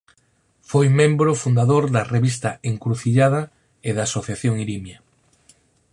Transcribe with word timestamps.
Foi 0.69 0.87
membro 0.99 1.39
fundador 1.43 1.83
da 1.95 2.03
revista 2.15 2.49
"Encrucillada" 2.71 3.41
e 3.87 3.89
da 3.95 4.03
Asociación 4.09 4.55
Irimia. 4.63 4.97